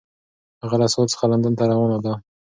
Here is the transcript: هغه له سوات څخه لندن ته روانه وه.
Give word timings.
هغه 0.63 0.75
له 0.81 0.87
سوات 0.93 1.07
څخه 1.13 1.25
لندن 1.31 1.53
ته 1.59 1.63
روانه 1.71 1.97
وه. 2.03 2.13